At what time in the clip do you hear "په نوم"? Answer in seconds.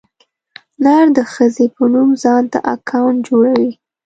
1.75-2.09